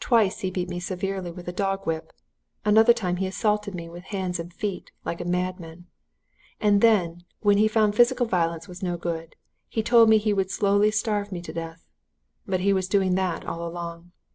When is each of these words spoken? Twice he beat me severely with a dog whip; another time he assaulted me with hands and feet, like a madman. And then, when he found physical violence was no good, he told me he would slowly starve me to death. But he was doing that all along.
Twice 0.00 0.40
he 0.40 0.50
beat 0.50 0.68
me 0.68 0.78
severely 0.78 1.30
with 1.30 1.48
a 1.48 1.50
dog 1.50 1.86
whip; 1.86 2.12
another 2.62 2.92
time 2.92 3.16
he 3.16 3.26
assaulted 3.26 3.74
me 3.74 3.88
with 3.88 4.04
hands 4.04 4.38
and 4.38 4.52
feet, 4.52 4.90
like 5.02 5.18
a 5.18 5.24
madman. 5.24 5.86
And 6.60 6.82
then, 6.82 7.24
when 7.40 7.56
he 7.56 7.68
found 7.68 7.94
physical 7.96 8.26
violence 8.26 8.68
was 8.68 8.82
no 8.82 8.98
good, 8.98 9.34
he 9.70 9.82
told 9.82 10.10
me 10.10 10.18
he 10.18 10.34
would 10.34 10.50
slowly 10.50 10.90
starve 10.90 11.32
me 11.32 11.40
to 11.40 11.54
death. 11.54 11.86
But 12.46 12.60
he 12.60 12.74
was 12.74 12.86
doing 12.86 13.14
that 13.14 13.46
all 13.46 13.66
along. 13.66 14.12